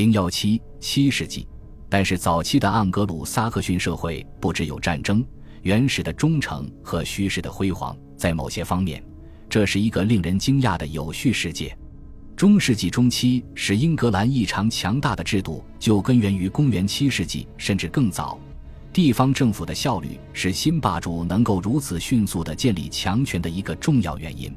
[0.00, 1.46] 零幺七七世纪，
[1.86, 5.22] 但是早期的盎格鲁撒克逊社会不只有战争、
[5.60, 9.04] 原始的忠诚和虚实的辉煌，在某些方面，
[9.46, 11.76] 这是一个令人惊讶的有序世界。
[12.34, 18.40] 中世纪中期使英格兰异常强大的制度，就根源于公元七世纪甚至更早。
[18.94, 24.50] 地方政府的效率是新霸主能够如此迅速地建立强权的一个重要原因。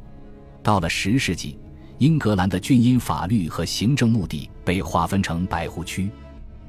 [0.63, 1.57] 到了十世纪。
[1.99, 6.09] 英格兰的郡因法律和行政目的被划分成百户区，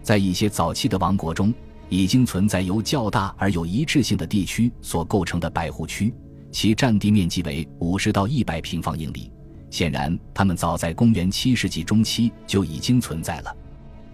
[0.02, 1.52] 在一些早期的王国中，
[1.88, 6.14] 已经存在由较大而有一致性的地区所构成的百户区，
[6.52, 9.30] 其占地面积为五十到一百平方英里。
[9.70, 13.56] 显然，他们早在公元七世纪中期就已经存在了。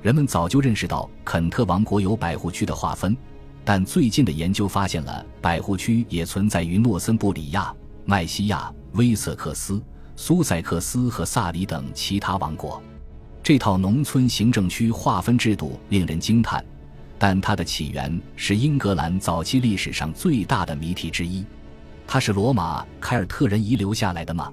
[0.00, 3.14] 人们早就认识到肯特王国有百户区的划分，
[3.62, 7.74] 但最近的研究发现了百户区也存在于诺森布里亚、
[8.06, 9.82] 麦西亚、威瑟克斯。
[10.22, 12.80] 苏塞克斯和萨里等其他王国，
[13.42, 16.62] 这套农村行政区划分制度令人惊叹，
[17.18, 21.42] 但它的起源是英格兰早期历史上最大的谜题之一。
[22.06, 24.52] 它是罗马凯尔特人遗留下来的吗？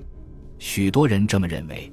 [0.58, 1.92] 许多人这么认为。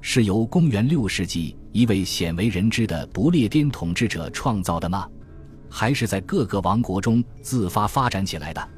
[0.00, 5.06] 是由公元六世纪一位鲜为人知的不列颠统治者创造的吗？
[5.68, 8.68] 还是在各个王国中自发发展起来的？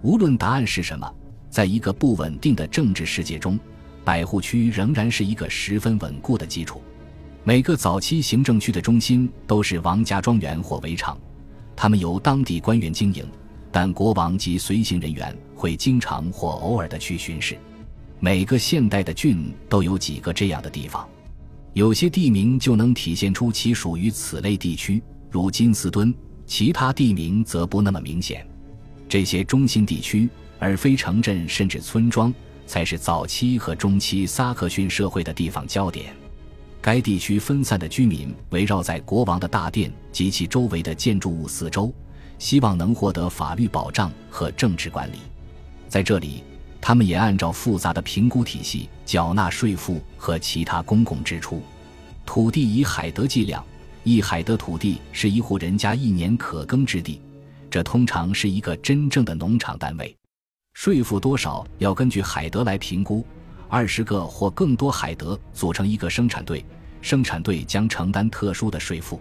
[0.00, 1.14] 无论答案是什么，
[1.50, 3.60] 在一个不稳定的政治世界中。
[4.04, 6.82] 百户区仍然是一个十分稳固的基础。
[7.44, 11.18] 每个早期行政区的中心都是王家庄园或围场，
[11.74, 13.26] 他们由当地官员经营，
[13.70, 17.58] 但国王及随行人员会经常或偶尔的去巡视。
[18.20, 21.08] 每个现代的郡都有几个这样的地方，
[21.72, 26.12] 有些地名就能体现出其属于此类地区，如金斯敦；
[26.46, 28.46] 其他地名则不那么明显。
[29.08, 30.28] 这些中心地区，
[30.60, 32.32] 而非城镇甚至村庄。
[32.66, 36.14] 才是早期和中期萨克逊社会的地方焦点。
[36.80, 41.92] 该地区分散的居民围绕在国王的大殿及其周围的建筑物四周，
[42.38, 45.18] 希望能获得法律保障和政治管理。
[45.88, 46.42] 在这里，
[46.80, 51.62] 他们也按照复杂的评估体系缴纳税赋和其他公共支出。
[52.26, 53.64] 土地以海德计量，
[54.02, 57.20] 一海德土地是一户人家一年可耕之地，
[57.70, 60.16] 这通常是一个真正的农场单位。
[60.74, 63.24] 税负多少要根据海德来评估，
[63.68, 66.64] 二十个或更多海德组成一个生产队，
[67.00, 69.20] 生产队将承担特殊的税负。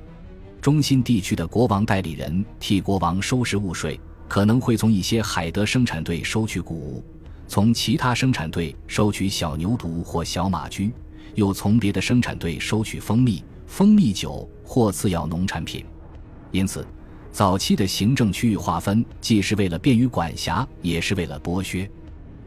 [0.60, 7.04] 中心地区的国王代理人替国王收拾物税，可能会从一些海德生产队收取谷物，
[7.48, 10.92] 从其他生产队收取小牛犊或小马驹，
[11.36, 15.86] 又从别的生产队收取蜂蜜、蜂蜜酒或次要农产品。
[16.50, 16.84] 因此。
[17.32, 21.90] 早期的行政区域划分，既是为了便于管辖，也是为了剥削。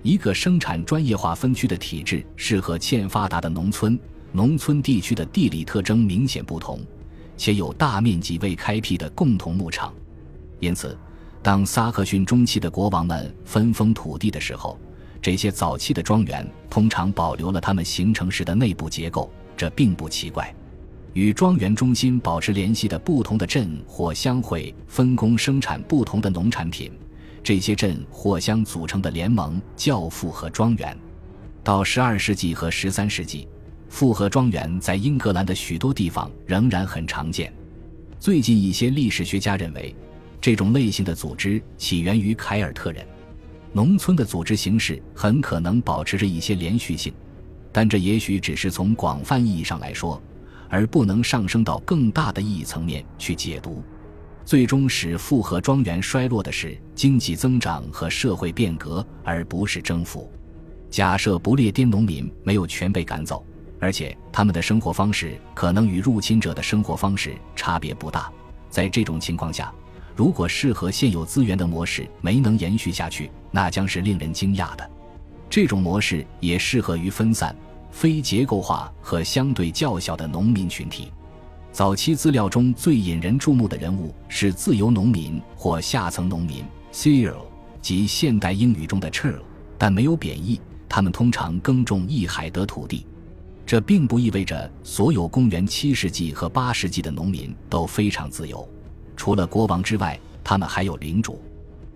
[0.02, 3.98] 一个生产专业化分区的体制，适合欠发达的农村。
[4.30, 6.80] 农村地区的地理特征明显不同，
[7.36, 9.94] 且有大面积未开辟的共同牧场。
[10.58, 10.98] 因此，
[11.40, 14.78] 当萨克逊中期的国王们分封土地的时候，
[15.22, 20.54] 这些早期的庄园通常保留了他们形成时的内部结构，这并不奇怪。
[21.14, 26.91] 与庄园中心保持联系的不同的镇或乡会分工生产不同的农产品，
[27.41, 30.97] 这些镇或乡组成的联盟叫复合庄园。
[31.62, 33.47] 到十二世纪和十三世纪，
[33.88, 37.52] 复合庄园在英格兰的许多地方仍然很常见。
[38.19, 39.94] 最近一些历史学家认为，
[40.41, 43.06] 这种类型的组织起源于凯尔特人。
[43.72, 47.14] 农村的组织形式很可能保持着一些连续性，
[47.70, 50.20] 但这也许只是从广泛意义上来说。
[50.74, 53.80] 而不能上升到更大的意义层面去解读，
[54.44, 60.28] 最终使复合庄园衰落的是经济增长和社会变革，而不是征服。
[60.90, 63.46] 假设不列颠农民没有全被赶走，
[63.78, 68.28] 而且他们的生活方式可能与入侵者的生活方式差别不大，
[68.68, 69.72] 在这种情况下，
[70.16, 74.90] 如果适合现有资源的模式没能延续下去，那将是令人惊讶的。
[75.48, 77.54] 这种模式也适合于分散。
[77.94, 81.12] 非结构化和相对较小的农民群体，
[81.71, 87.46] 早期资料中最引人注目的人物是自由农民或下层农民 c e r l
[87.81, 89.38] 即现代英语中的 churl，
[89.79, 90.61] 但没有贬义。
[90.88, 93.06] 他们通常耕种一海德土地，
[93.64, 98.69] 这并不意味着所有公元七世纪和八世纪的农民都非常自由。
[99.17, 101.40] 除了国王之外，他们还有领主。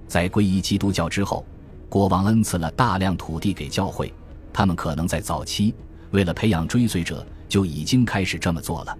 [0.07, 1.45] 在皈依基督教之后，
[1.89, 4.15] 国王恩赐了大量土地给教会，
[4.53, 5.75] 他们可能在早期。
[6.11, 8.99] 为了培养追随者，就已经开始这么做了。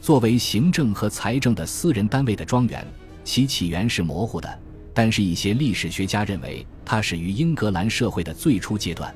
[0.00, 2.86] 作为行政和财政的私人单位的庄园，
[3.24, 4.58] 其起源是模糊的。
[4.94, 9.14] 但是，一些历史学家认为它始于英格兰社会的最初阶段。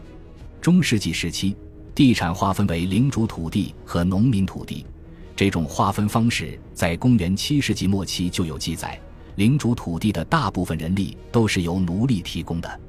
[0.61, 1.55] 中世纪时期，
[1.95, 4.87] 地产划分为领主土地和农民土地，
[5.35, 8.99] 这种划分方式在公元七世纪末期就有记载。
[9.35, 12.81] 领主土地的大部分人力都是由奴隶提供的，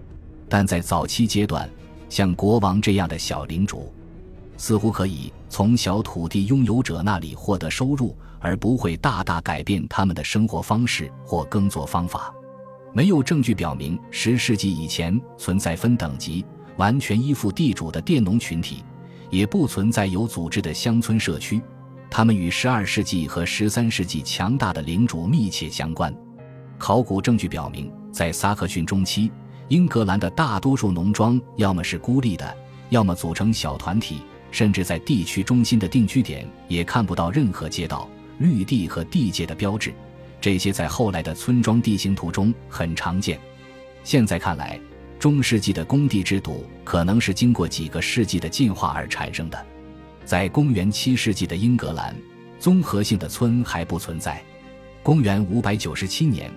[0.48, 1.70] 但在早期阶段，
[2.10, 3.92] 像国王这样的小领主，
[4.58, 12.34] 似乎可以从小土地拥有者那里获得收入，而不会大大改变他们的生活方式或耕作方法。
[12.94, 16.44] 没有证据表明十世纪以前存在分等级、
[16.78, 18.84] 完全依附地主的佃农群体，
[19.30, 21.62] 也不存在有组织的乡村社区。
[22.10, 26.12] 他们与十二世纪和十三世纪强大的领主密切相关。
[26.80, 29.30] 考古证据表明，在萨克逊中期，
[29.68, 32.58] 英格兰的大多数农庄要么是孤立的，
[32.90, 34.22] 要么组成小团体，
[34.52, 38.10] 甚至在地区中心的定居点也看不到任何街道、
[38.40, 39.94] 绿地和地界的标志。
[40.40, 43.40] 这些在后来的村庄地形图中很常见。
[44.04, 44.80] 现在看来，
[45.20, 49.66] 中世纪的工地制度可能是经过几个世纪的进化而产生的。
[50.26, 52.16] 在公元七世纪的英格兰，
[52.60, 54.42] 综合性的村还不存在。
[55.04, 56.52] 公元五百九十七年。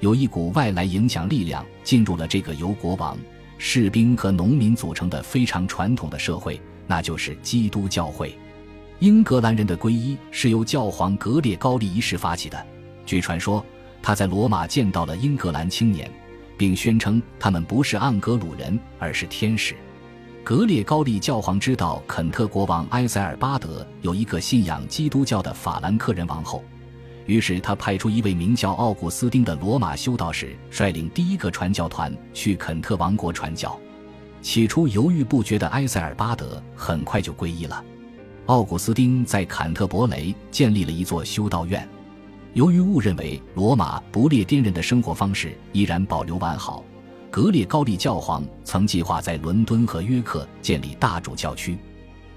[0.00, 3.16] 有一股外来影响力量进入了这个由国王、
[3.56, 8.36] 士兵和农民组成的非常传统的社会，那就是基督教会。
[9.00, 12.66] 英格兰人的皈依是由教皇格列高利一世发起的。
[13.04, 13.64] 据传说，
[14.00, 16.10] 他在罗马见到了英格兰青年，
[16.56, 19.74] 并宣称他们不是盎格鲁人，而是天使。
[20.42, 26.62] 格列高利教皇知道肯特国王埃塞尔巴德有一个信仰基督教的法兰克人王后。
[27.26, 33.78] 于是他派出一位名叫奥古斯丁的罗马修道士，率领第一个传教团去肯特王国传教。
[34.44, 37.82] 起初犹豫不决的埃塞尔巴德很快就皈依了。
[38.44, 41.88] 奥古斯丁在坎特伯雷建立了一座修道院。
[42.52, 46.84] 由于误认为罗马不列颠人的生活方式依然保留完好，
[47.30, 51.78] 格列高利教皇曾计划在伦敦和约克建立大主教区。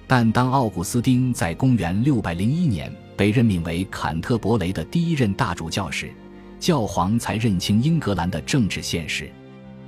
[0.08, 6.10] 但当奥古斯丁在公元601年被任命为坎特伯雷的第一任大主教时，
[6.58, 9.30] 教皇才认清英格兰的政治现实。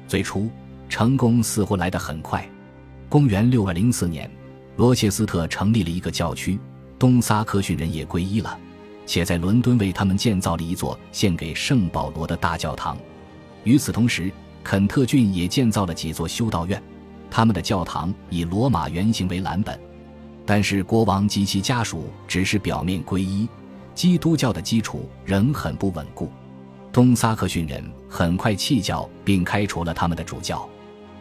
[0.05, 0.49] 最初，
[0.89, 2.47] 成功似乎来得很快。
[3.07, 4.29] 公元604年，
[4.75, 6.59] 罗切斯特成立了一个教区，
[6.97, 8.57] 东萨克逊人也皈依了，
[9.05, 12.97] 且在伦敦为他们建造了一座献给圣保罗的大教堂。
[13.63, 14.31] 与此同时，
[14.63, 16.81] 肯特郡也建造了几座修道院，
[17.29, 19.79] 他们的教堂以罗马原型为蓝本。
[20.45, 23.47] 但是国王及其家属只是表面皈依，
[23.93, 26.31] 基督教的基础仍很不稳固。
[26.91, 30.67] 东萨克逊人很快弃教，并开除了他们的主教。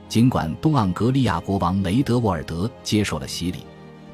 [0.09, 3.59] 尽管东盎格利亚国王雷德沃尔德接受了洗礼，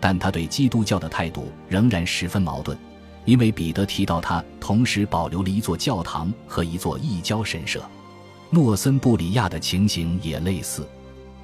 [0.01, 2.77] 但他对基督教的态度仍然十分矛盾，
[3.25, 7.83] 因为彼得提到他同时保留了一座教堂和一座异教神社。
[8.51, 10.87] 诺森布里亚的情形也类似。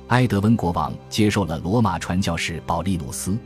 [0.09, 3.39] 埃德温国王接受了罗马传教士保利努斯。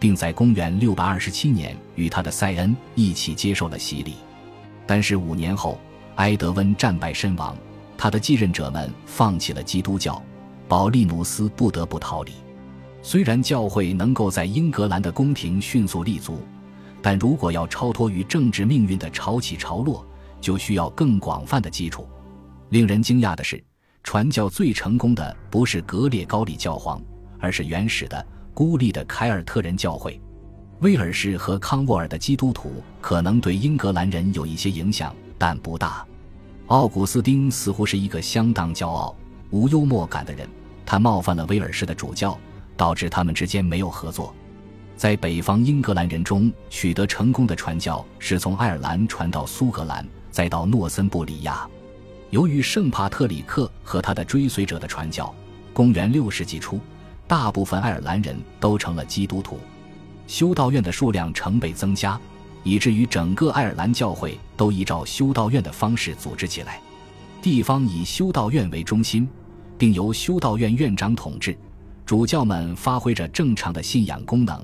[0.00, 4.14] 并在公元627年与他的塞恩一起接受了洗礼，
[4.86, 5.76] 但是五年后，
[6.16, 7.56] 埃德温战败身亡，
[7.96, 10.22] 他的继任者们放弃了基督教，
[10.68, 12.32] 保利努斯不得不逃离。
[13.02, 16.40] 虽然教会能够在英格兰的宫廷迅速立足，
[17.00, 20.06] 但如果要超脱于政治命运的潮起潮落，
[20.40, 22.06] 就需要更广泛的基础。
[22.68, 23.62] 令人惊讶的是，
[24.02, 27.00] 传教最成功的不是格列高利教皇，
[27.40, 28.26] 而是原始的。
[28.52, 30.20] 孤立的凯尔特人教会，
[30.80, 36.04] 威尔士和康沃尔的基督徒可能对英格兰人有一些影响，但不大。
[36.66, 39.14] 奥古斯丁似乎是一个相当骄傲、
[39.50, 40.48] 无幽默感的人，
[40.90, 42.34] 他冒犯了威尔士的主教，
[42.74, 44.34] 导致他们之间没有合作。
[44.96, 51.68] 在北方英格兰人中取得成功的传教是从爱尔兰传到苏格兰，再到诺森布里亚。
[52.30, 55.30] 由于圣帕特里克和他的追随者的传教，
[55.74, 56.80] 公元六世纪初。
[57.26, 59.60] 大部分爱尔兰人都成了基督徒，
[60.26, 62.18] 修道院的数量成倍增加，
[62.62, 66.80] 以至于整个爱尔兰教会都依照修道院的方式组织起来。
[67.42, 69.28] 地方以修道院为中心，
[69.78, 71.56] 并由修道院院长统治，
[72.04, 74.62] 主教们发挥着正常的信仰功能，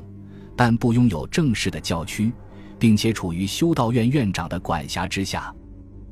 [0.56, 2.32] 但不拥有正式的教区，
[2.78, 5.54] 并且处于修道院院长的管辖之下。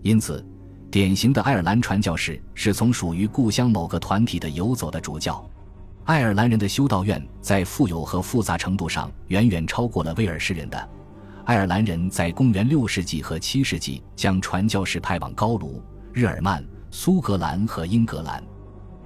[0.03, 0.45] 因此，
[0.91, 5.45] 典型的爱尔兰传教士是从属于故乡某个团体的游走的主教。
[6.05, 10.89] 爱尔兰人的修道院在富有和复杂程度上远远超过了威尔士人的。
[11.45, 15.83] 爱尔兰人在公元六世纪和七世纪将传教士派往高卢、
[16.13, 18.43] 日耳曼、苏格兰和英格兰。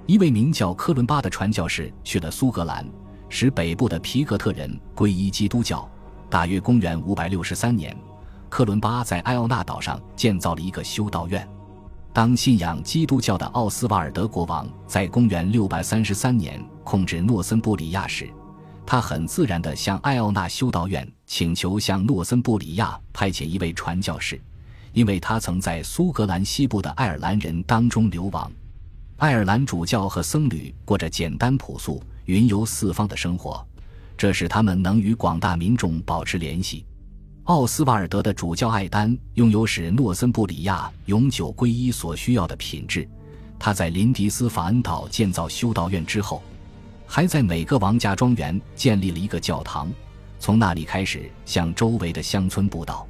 [0.07, 2.89] 一位名叫科伦巴的传教士去了苏格兰，
[3.27, 5.87] 使北部的皮格特人皈依基督教。
[6.29, 7.95] 大约公元五百六十三年，
[8.47, 11.45] 科伦巴在埃奥纳岛上建造了一个修道院。
[12.13, 18.29] 当信仰基督教的奥斯瓦尔德国王在公元633年控制诺森布里亚时，
[18.85, 24.39] 他很自然地向艾奥纳修道院请求向诺森布里亚派遣一位传教士，
[24.93, 28.49] 因为他曾在苏格兰西部的爱尔兰人当中流亡。
[29.17, 33.65] 爱尔兰主教和僧侣过着简单朴素、云游四方的生活，
[34.15, 36.85] 这使他们能与广大民众保持联系。
[37.45, 43.09] 奥斯瓦尔德的主教艾丹拥有使诺森布里亚永久皈依所需要的品质。
[43.57, 46.43] 他在林迪斯法恩岛建造修道院之后，
[47.07, 49.91] 还在每个王家庄园建立了一个教堂，
[50.39, 53.07] 从那里开始向周围的乡村布道。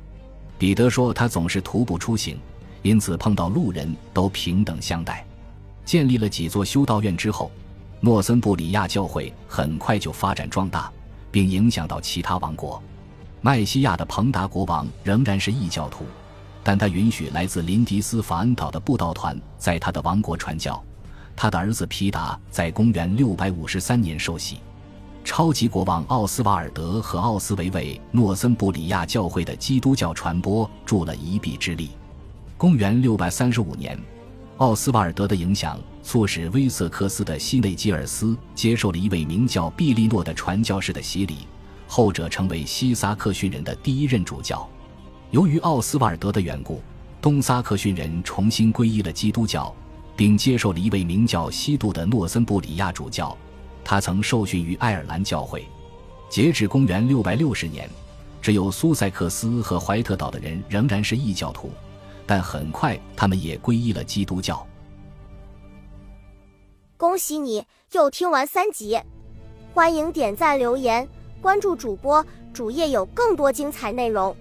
[0.57, 2.39] 彼得说，他总是徒步出行，
[2.81, 5.26] 因此碰到路人都平等相待。
[5.87, 7.49] 建立了几座修道院之后，
[8.01, 10.91] 诺森布里亚教会很快就发展壮大，
[11.31, 12.83] 并影响到其他王国。
[13.39, 16.03] 麦西亚的彭达国王仍然是异教徒，
[16.61, 20.83] 但他允许来自林迪斯法恩岛的布道团在他的王国传教。
[21.37, 24.57] 他的儿子皮达在公元653年受洗。
[25.23, 31.91] 超级国王奥斯瓦尔德和奥斯维为诺森布里亚教会的基督教传播助了一臂之力。
[32.57, 33.97] 公元635年，
[34.57, 41.37] 奥斯瓦尔德的影响促使威瑟克斯的西内基尔斯接受了一位名叫毕利诺的传教士的洗礼。
[41.87, 44.67] 后者成为西萨克逊人的第一任主教。
[45.29, 46.81] 由于奥斯瓦尔德的缘故，
[47.21, 49.73] 东萨克逊人重新皈依了基督教，
[50.15, 53.37] 并接受了一位名叫西杜的诺森布里亚主教。
[53.85, 55.65] 他曾受训于爱尔兰教会。
[56.29, 57.89] 截至公元660年，
[58.41, 61.71] 只有苏塞克斯和怀特岛的人仍然是异教徒，
[62.27, 64.63] 但很快他们也皈依了基督教。
[66.97, 68.99] 恭喜你又听完三集，
[69.73, 71.07] 欢迎点赞留言。
[71.41, 74.35] 关注主播，主页有更多精彩内容。